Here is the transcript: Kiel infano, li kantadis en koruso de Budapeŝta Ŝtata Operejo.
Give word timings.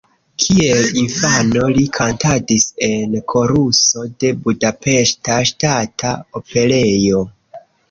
Kiel 0.43 0.87
infano, 1.01 1.65
li 1.75 1.83
kantadis 1.97 2.65
en 2.87 3.13
koruso 3.35 4.07
de 4.25 4.33
Budapeŝta 4.47 5.39
Ŝtata 5.53 6.17
Operejo. 6.43 7.25